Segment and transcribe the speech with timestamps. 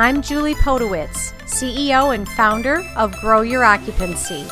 [0.00, 4.46] I'm Julie Podewitz, CEO and founder of Grow Your Occupancy.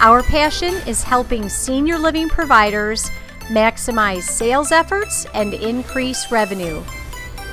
[0.00, 3.10] Our passion is helping senior living providers
[3.48, 6.82] maximize sales efforts and increase revenue.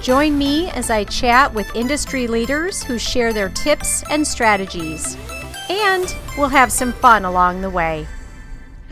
[0.02, 5.18] Join me as I chat with industry leaders who share their tips and strategies.
[5.70, 8.08] And we'll have some fun along the way.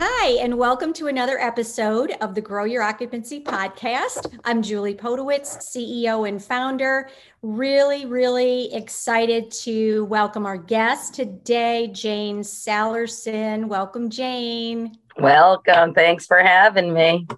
[0.04, 4.36] Hi, and welcome to another episode of the Grow Your Occupancy podcast.
[4.44, 7.08] I'm Julie Podewitz, CEO and founder.
[7.42, 13.68] Really, really excited to welcome our guest today, Jayne Sallerson.
[13.68, 14.98] Welcome, Jayne.
[15.18, 15.94] Welcome.
[15.94, 17.28] Thanks for having me.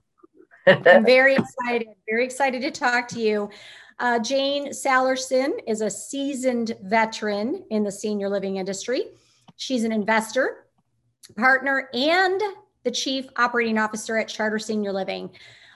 [0.66, 3.50] I'm very excited, very excited to talk to you.
[3.98, 9.08] Uh, Jayne Sallerson is a seasoned veteran in the senior living industry.
[9.56, 10.63] She's an investor,
[11.36, 12.40] partner and
[12.84, 15.30] the chief operating officer at Charter Senior Living.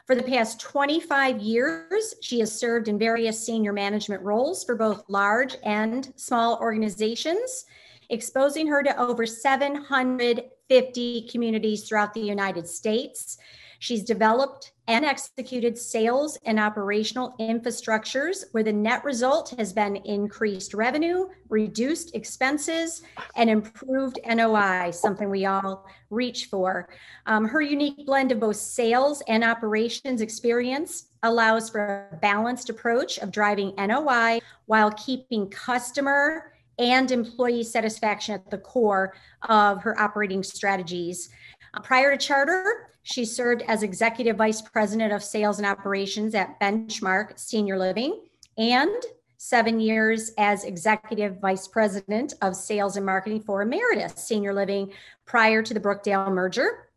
[0.06, 5.04] For the past 25 years, she has served in various senior management roles for both
[5.08, 7.66] large and small organizations,
[8.08, 13.36] exposing her to over 750 communities throughout the United States.
[13.80, 20.74] She's developed and executed sales and operational infrastructures where the net result has been increased
[20.74, 23.02] revenue, reduced expenses,
[23.36, 26.88] and improved NOI, something we all reach for.
[27.26, 33.18] Um, her unique blend of both sales and operations experience allows for a balanced approach
[33.18, 39.14] of driving NOI while keeping customer and employee satisfaction at the core
[39.48, 41.28] of her operating strategies.
[41.74, 46.58] Uh, prior to Charter, she served as Executive Vice President of Sales and Operations at
[46.60, 48.20] Benchmark Senior Living
[48.56, 49.02] and
[49.38, 54.92] seven years as Executive Vice President of Sales and Marketing for Emeritus Senior Living
[55.26, 56.88] prior to the Brookdale merger.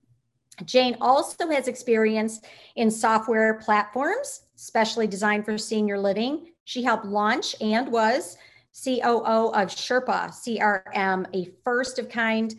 [0.66, 2.42] Jayne also has experience
[2.76, 6.52] in software platforms, specially designed for senior living.
[6.66, 8.38] She helped launch and was
[8.84, 12.56] COO of Sherpa CRM, a first of kind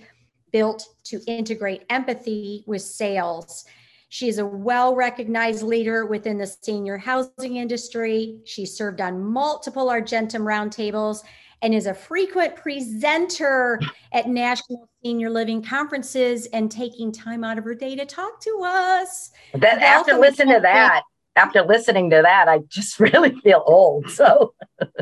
[0.53, 3.64] built to integrate empathy with sales.
[4.08, 8.40] She is a well recognized leader within the senior housing industry.
[8.45, 11.20] She served on multiple Argentum roundtables
[11.62, 13.80] and is a frequent presenter
[14.12, 18.62] at national senior living conferences and taking time out of her day to talk to
[18.64, 19.30] us.
[19.55, 21.02] Then after listening to that,
[21.36, 24.11] after listening to that, I just really feel old.
[24.11, 24.52] So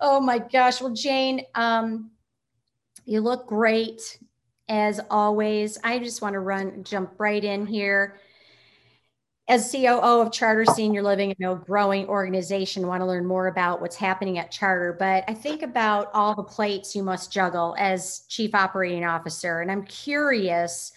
[0.00, 0.80] oh my gosh.
[0.80, 2.10] Well, Jayne, um,
[3.08, 4.18] you look great
[4.68, 5.78] as always.
[5.82, 8.20] I just want to run, jump right in here.
[9.48, 13.96] As COO of Charter Senior Living, a growing organization, want to learn more about what's
[13.96, 14.94] happening at Charter.
[14.98, 19.62] But I think about all the plates you must juggle as Chief Operating Officer.
[19.62, 20.92] And I'm curious,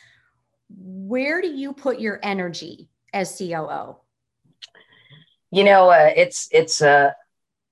[0.70, 3.96] where do you put your energy as COO?
[5.50, 7.12] You know, uh, it's, it's, uh,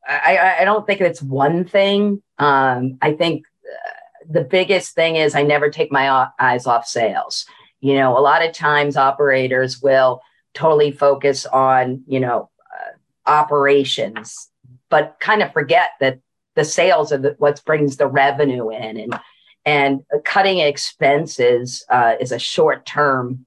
[0.08, 2.24] I, I don't think it's one thing.
[2.38, 3.44] Um, I think
[4.30, 7.46] the biggest thing is I never take my eyes off sales.
[7.82, 10.22] You know, a lot of times operators will
[10.54, 14.50] totally focus on, you know, uh, operations,
[14.90, 16.20] but kind of forget that
[16.56, 19.20] the sales are the, what brings the revenue in and
[19.66, 23.46] and cutting expenses uh, is a short term,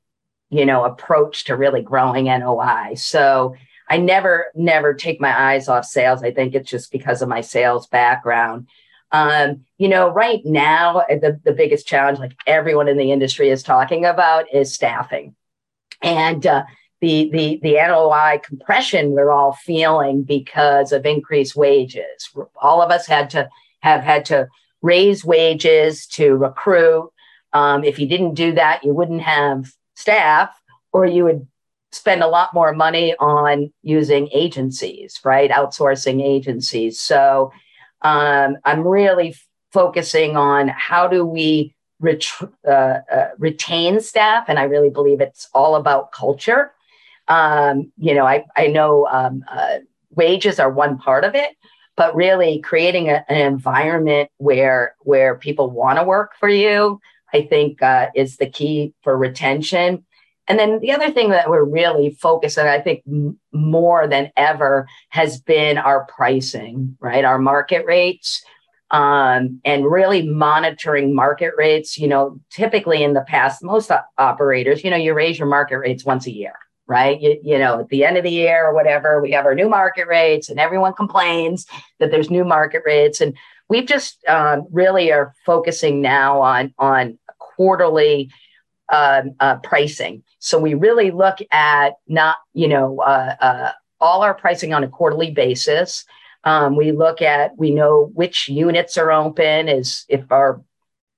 [0.51, 2.95] you know, approach to really growing NOI.
[2.95, 3.57] So
[3.89, 6.23] I never, never take my eyes off sales.
[6.23, 8.69] I think it's just because of my sales background.
[9.13, 13.63] Um, you know, right now, the, the biggest challenge, like everyone in the industry is
[13.63, 15.35] talking about, is staffing.
[16.01, 16.65] And uh,
[17.01, 22.31] the, the, the NOI compression we're all feeling because of increased wages.
[22.61, 23.49] All of us had to
[23.81, 24.49] have had to
[24.81, 27.11] raise wages to recruit.
[27.53, 30.51] Um, if you didn't do that, you wouldn't have staff,
[30.93, 31.47] or you would
[31.91, 35.51] spend a lot more money on using agencies, right?
[35.51, 37.01] Outsourcing agencies.
[37.01, 37.53] So
[38.03, 39.35] um, I'm really
[39.73, 42.27] focusing on how do we ret-
[42.67, 46.73] uh, uh, retain staff, and I really believe it's all about culture.
[47.29, 49.79] Um, you know, I I know um, uh,
[50.11, 51.51] wages are one part of it,
[51.97, 57.01] but really creating a, an environment where where people want to work for you,
[57.33, 60.05] I think, uh, is the key for retention.
[60.49, 63.03] And then the other thing that we're really focused on, I think
[63.53, 67.25] more than ever, has been our pricing, right?
[67.25, 68.43] Our market rates.
[68.91, 71.97] Um, and really monitoring market rates.
[71.97, 76.05] You know, typically in the past, most operators, you know, you raise your market rates
[76.05, 76.53] once a year,
[76.87, 77.19] right?
[77.19, 79.67] You, you know, at the end of the year or whatever, we have our new
[79.67, 81.65] market rates, and everyone complains
[82.01, 83.23] that there's new market rates.
[83.23, 83.35] And
[83.71, 88.31] we've just um, really are focusing now on on quarterly
[88.93, 90.23] uh, uh, pricing.
[90.39, 94.89] So we really look at not, you know, uh, uh, all our pricing on a
[94.89, 96.05] quarterly basis.
[96.45, 100.63] Um, we look at, we know which units are open, is if our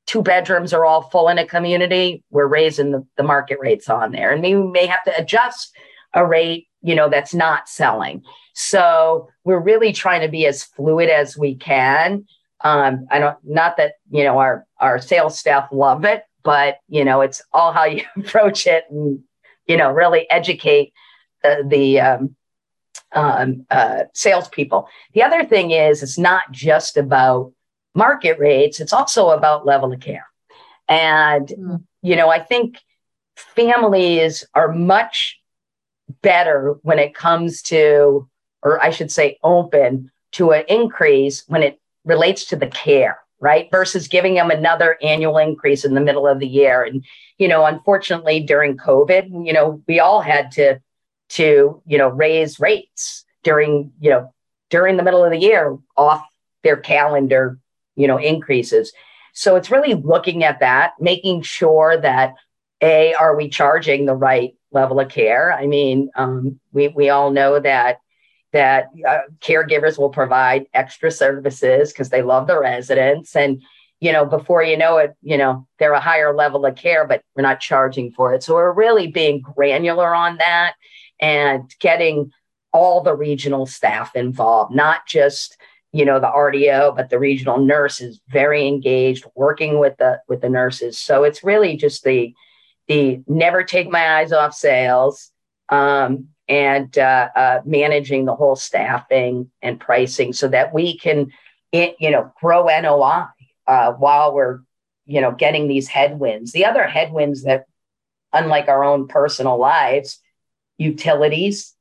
[0.06, 4.12] two bedrooms are all full in a community, we're raising the, the market rates on
[4.12, 4.30] there.
[4.30, 5.74] And we may have to adjust
[6.12, 8.22] a rate, you know, that's not selling.
[8.54, 12.26] So we're really trying to be as fluid as we can.
[12.60, 17.04] Um, I don't, not that, you know, our, our sales staff love it, but, you
[17.04, 19.20] know, it's all how you approach it and,
[19.66, 20.92] you know, really educate
[21.42, 22.36] the, the um,
[23.12, 24.88] um, uh, salespeople.
[25.14, 27.52] The other thing is, it's not just about
[27.94, 30.26] market rates, it's also about level of care.
[30.88, 31.82] And, mm.
[32.02, 32.78] you know, I think
[33.36, 35.40] families are much
[36.22, 38.28] better when it comes to,
[38.62, 43.68] or I should say, open to an increase when it relates to the care, right?
[43.70, 46.82] Versus giving them another annual increase in the middle of the year.
[46.82, 47.04] And,
[47.38, 50.80] you know, unfortunately during COVID, you know, we all had to,
[51.30, 54.32] to, you know, raise rates during, you know,
[54.70, 56.26] during the middle of the year off
[56.62, 57.58] their calendar
[57.96, 58.92] you know, increases.
[59.32, 62.34] So it's really looking at that, making sure that
[62.80, 65.52] a are we charging the right level of care?
[65.52, 67.98] I mean, um, we we all know that
[68.54, 73.60] that uh, caregivers will provide extra services because they love the residents and
[74.00, 77.22] you know before you know it you know they're a higher level of care but
[77.34, 80.74] we're not charging for it so we're really being granular on that
[81.20, 82.30] and getting
[82.72, 85.56] all the regional staff involved not just
[85.90, 90.40] you know the RDO, but the regional nurse is very engaged, working with the with
[90.40, 90.98] the nurses.
[90.98, 92.34] So it's really just the
[92.88, 95.30] the never take my eyes off sales
[95.68, 101.30] um, and uh, uh, managing the whole staffing and pricing so that we can
[101.72, 103.26] you know grow NOI
[103.66, 104.60] uh, while we're
[105.06, 106.52] you know getting these headwinds.
[106.52, 107.64] The other headwinds that,
[108.32, 110.20] unlike our own personal lives,
[110.78, 111.74] utilities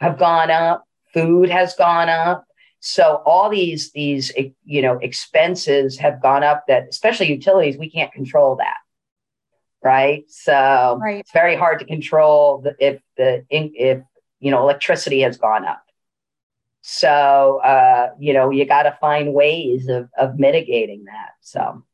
[0.00, 2.46] have gone up, food has gone up
[2.80, 4.32] so all these these
[4.64, 8.76] you know expenses have gone up that especially utilities we can't control that.
[9.86, 10.24] Right?
[10.28, 11.20] So right.
[11.20, 14.02] it's very hard to control the, if the if
[14.40, 15.84] you know electricity has gone up.
[16.80, 21.34] So uh, you know you got to find ways of of mitigating that.
[21.40, 21.84] So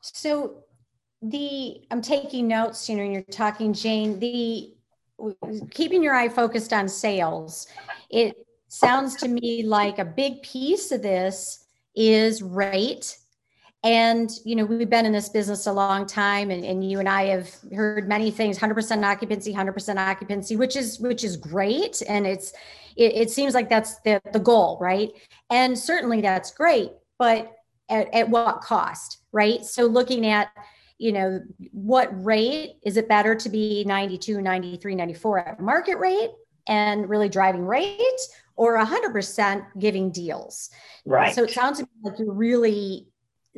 [0.00, 0.64] so
[1.20, 4.72] the I'm taking notes, you know, you're talking, Jayne, the
[5.70, 7.66] keeping your eye focused on sales.
[8.08, 8.36] It
[8.68, 13.18] sounds to me like a big piece of this is rate
[13.86, 17.08] and you know we've been in this business a long time and, and you and
[17.08, 22.26] i have heard many things 100% occupancy 100% occupancy which is which is great and
[22.26, 22.52] it's
[22.96, 25.12] it, it seems like that's the, the goal right
[25.50, 27.52] and certainly that's great but
[27.88, 30.48] at, at what cost right so looking at
[30.98, 31.40] you know
[31.70, 36.30] what rate is it better to be 92 93 94 at market rate
[36.66, 38.00] and really driving rate
[38.56, 40.70] or 100% giving deals.
[41.04, 41.34] Right.
[41.34, 43.06] So it sounds like you're really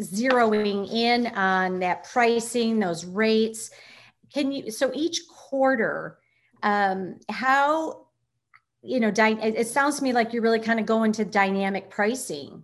[0.01, 3.71] zeroing in on that pricing, those rates.
[4.33, 6.19] Can you, so each quarter,
[6.63, 8.07] um, how,
[8.83, 11.91] you know, dy- it sounds to me like you're really kind of going to dynamic
[11.91, 12.63] pricing.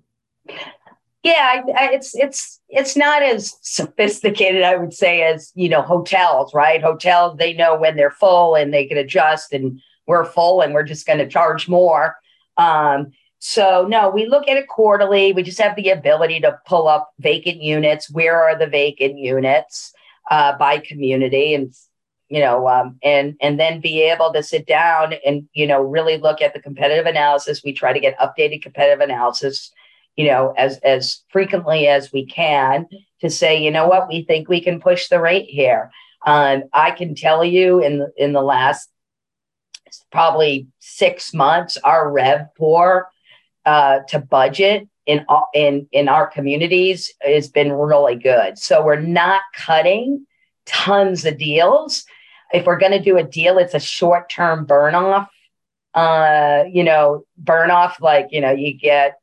[1.25, 5.81] Yeah, I, I, it's it's it's not as sophisticated, I would say, as you know,
[5.81, 6.53] hotels.
[6.53, 6.83] Right?
[6.83, 10.83] Hotels, they know when they're full and they can adjust, and we're full, and we're
[10.83, 12.17] just going to charge more.
[12.59, 13.13] Um,
[13.47, 15.35] so no, we look at it quarterly.
[15.35, 18.09] We just have the ability to pull up vacant units.
[18.09, 19.93] Where are the vacant units
[20.31, 21.75] uh, by community, and
[22.31, 26.17] you know, um, and and then be able to sit down and you know really
[26.17, 27.61] look at the competitive analysis.
[27.63, 29.71] We try to get updated competitive analysis,
[30.17, 32.87] you know, as as frequently as we can
[33.21, 35.91] to say, you know what, we think we can push the rate here.
[36.27, 38.89] Um, I can tell you in the, in the last
[40.11, 43.05] probably six months, our RevPOR
[43.67, 48.59] uh, to budget in in in our communities has been really good.
[48.59, 50.27] So we're not cutting
[50.67, 52.05] tons of deals.
[52.53, 55.29] If we're going to do a deal, it's a short term burn off.
[55.95, 59.19] Uh, you know, burn off like you know you get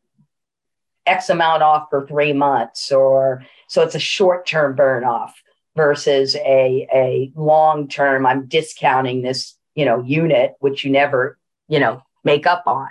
[1.06, 5.42] X amount off for three months, or so it's a short term burn off
[5.76, 8.26] versus a a long term.
[8.26, 12.90] I'm discounting this you know unit which you never you know make up on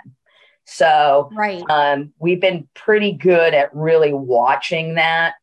[0.71, 5.33] so right um, we've been pretty good at really watching that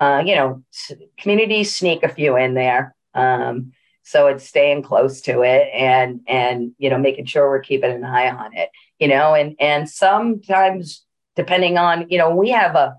[0.00, 0.62] uh, you know
[1.18, 6.72] communities sneak a few in there um, so it's staying close to it and and
[6.78, 11.04] you know making sure we're keeping an eye on it you know and and sometimes
[11.36, 12.96] depending on you know we have a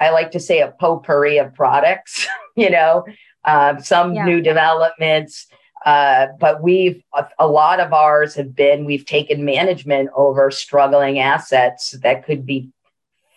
[0.00, 2.26] i like to say a potpourri of products
[2.56, 3.04] you know
[3.44, 4.24] uh, some yeah.
[4.24, 5.46] new developments
[5.86, 7.00] Uh, but we've
[7.38, 12.68] a, lot of ours have been we've taken management over struggling assets that could be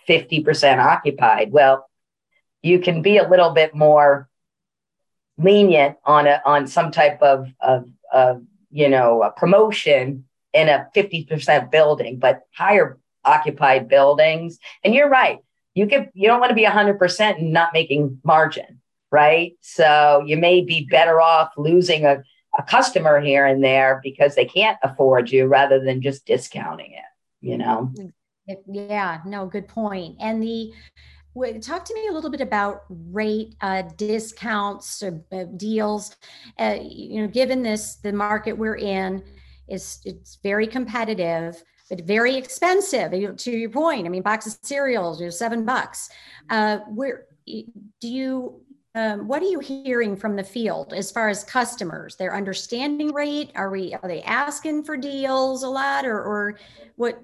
[0.08, 1.52] 50% occupied.
[1.52, 1.88] Well,
[2.64, 4.28] you can be a little bit more
[5.38, 8.42] lenient on a on some type of of, of
[8.72, 14.58] you know a promotion in a 50% building, but higher occupied buildings.
[14.84, 15.38] And you're right.
[15.76, 19.54] You can you don't want to be 100% and not making margin, right?
[19.62, 22.24] So you may be better off losing a
[22.60, 27.48] a customer here and there because they can't afford you rather than just discounting it,
[27.48, 27.92] you know?
[28.68, 30.18] Yeah, no, good point.
[30.20, 30.74] And the,
[31.62, 36.18] talk to me a little bit about rate uh, discounts or uh, deals
[36.60, 39.24] uh, you know given this the market we're in
[39.70, 45.22] is it's very competitive but very expensive to your point i mean box of cereals
[45.22, 46.10] you know seven bucks
[46.50, 48.62] uh, where do you
[49.00, 52.18] um, what are you hearing from the field as far as customers?
[52.18, 53.52] Their understanding rate?
[53.56, 56.60] Are we are they asking for deals a lot or or
[56.96, 57.24] what,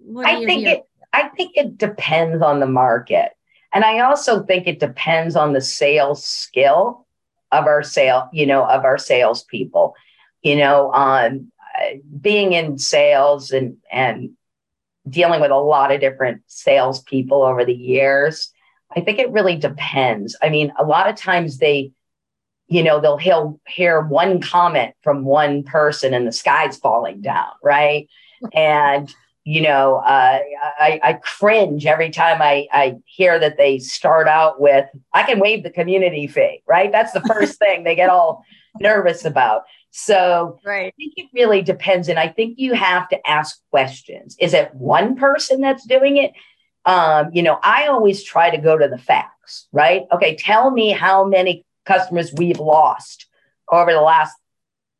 [0.00, 0.76] what i think hearing?
[0.78, 3.32] it i think it depends on the market.
[3.72, 7.06] And i also think it depends on the sales skill
[7.52, 9.94] of our sale you know of our salespeople.
[10.42, 14.30] You know on uh, being in sales and and
[15.06, 18.52] dealing with a lot of different salespeople over the years
[18.96, 20.36] I think it really depends.
[20.42, 21.92] I mean, a lot of times they,
[22.68, 27.52] you know, they'll hear, hear one comment from one person and the sky's falling down,
[27.62, 28.08] right?
[28.52, 29.12] and,
[29.44, 30.40] you know, uh,
[30.78, 35.38] I, I cringe every time I, I hear that they start out with, I can
[35.38, 36.92] waive the community fee, right?
[36.92, 38.44] That's the first thing they get all
[38.80, 39.62] nervous about.
[39.90, 40.88] So right.
[40.88, 42.08] I think it really depends.
[42.08, 44.36] And I think you have to ask questions.
[44.38, 46.32] Is it one person that's doing it?
[46.88, 50.06] Um, you know, I always try to go to the facts, right?
[50.10, 53.26] Okay, tell me how many customers we've lost
[53.70, 54.34] over the last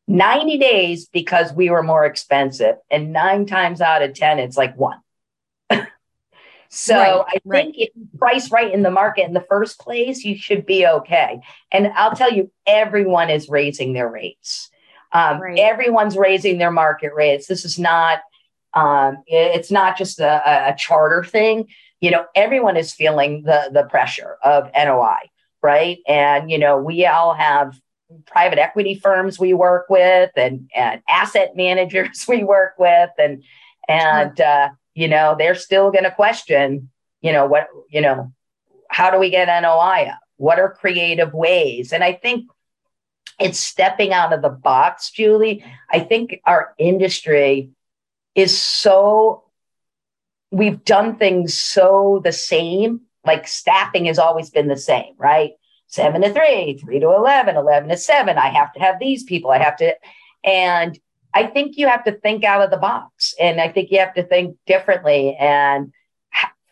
[0.07, 2.77] 90 days because we were more expensive.
[2.91, 4.99] And nine times out of 10, it's like one.
[6.69, 7.65] so right, I right.
[7.65, 10.87] think if you price right in the market in the first place, you should be
[10.87, 11.41] okay.
[11.73, 14.69] And I'll tell you, everyone is raising their rates.
[15.11, 15.59] Um, right.
[15.59, 17.47] Everyone's raising their market rates.
[17.47, 18.21] This is not
[18.75, 21.69] um, it's not just a, a charter thing.
[22.01, 25.19] You know, everyone is feeling the the pressure of NOI,
[25.63, 25.99] right?
[26.07, 27.79] And you know, we all have
[28.27, 33.43] private equity firms we work with, and and asset managers we work with, and
[33.89, 38.33] and uh, you know, they're still going to question, you know, what you know,
[38.91, 40.19] how do we get NOI up?
[40.37, 41.93] What are creative ways?
[41.93, 42.49] And I think
[43.41, 45.65] it's stepping out of the box, Julie.
[45.91, 47.71] I think our industry
[48.39, 49.45] is so
[50.51, 55.53] we've done things so the same like staffing has always been the same right?
[55.87, 58.39] Seven to three three to 11 11 to seven.
[58.39, 59.51] I have to have these people.
[59.51, 59.95] I have to
[60.45, 60.99] and
[61.35, 64.15] i think you have to think out of the box and i think you have
[64.15, 65.93] to think differently and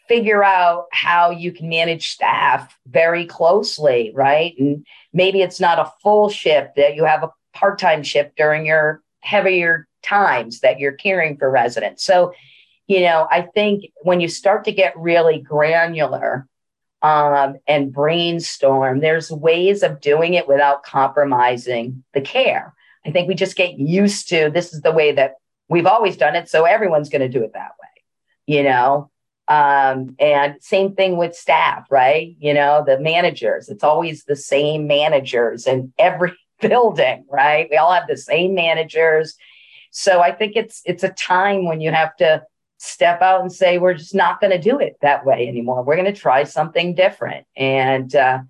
[0.08, 4.54] figure out how you can manage staff very closely right?
[4.58, 9.02] And maybe it's not a full shift that you have a part-time shift during your
[9.20, 12.04] heavier times that you're caring for residents.
[12.04, 12.32] So,
[12.86, 16.46] you know, I think when you start to get really granular
[17.02, 22.74] um, and brainstorm, there's ways of doing it without compromising the care.
[23.04, 25.34] I think we just get used to this is the way that
[25.68, 26.48] we've always done it.
[26.48, 28.02] So everyone's going to do it that way,
[28.46, 29.10] you know?
[29.48, 32.34] Um, and same thing with staff, right?
[32.40, 37.68] You know, the managers, it's always the same managers in every building, right?
[37.70, 39.36] We all have the same managers
[39.98, 42.42] so I think it's it's a time when you have to
[42.76, 45.82] step out and say we're just not going to do it that way anymore.
[45.82, 47.46] We're going to try something different.
[47.56, 48.40] And uh,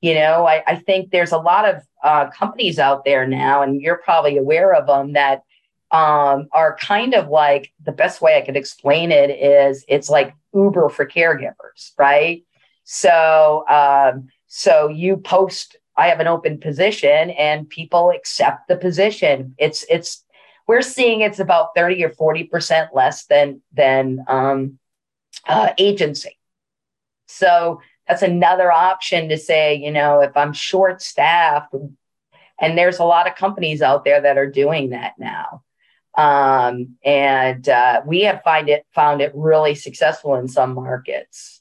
[0.00, 3.82] you know, I, I, think there's a lot of uh, companies out there now, and
[3.82, 5.42] you're probably aware of them that
[5.90, 10.34] um, are kind of like the best way I could explain it is it's like
[10.54, 12.42] Uber for caregivers, right?
[12.84, 19.54] So um, so you post I have an open position and people accept the position.
[19.58, 20.24] It's it's
[20.66, 24.78] we're seeing it's about 30 or 40% less than, than um,
[25.46, 26.38] uh, agency.
[27.26, 31.74] So that's another option to say, you know, if I'm short staffed,
[32.60, 35.62] and there's a lot of companies out there that are doing that now.
[36.16, 41.60] Um, and uh, we have find it found it really successful in some markets.